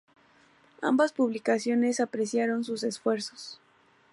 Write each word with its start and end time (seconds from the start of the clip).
Ambas 0.81 1.13
publicaciones 1.13 1.99
apreciaron 1.99 2.63
sus 2.63 2.81
esfuerzos. 2.83 3.61